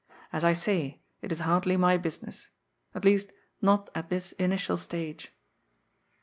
[0.33, 2.49] As I say, it is hardly my business.
[2.95, 3.29] At least,
[3.61, 5.31] not at this initial stage.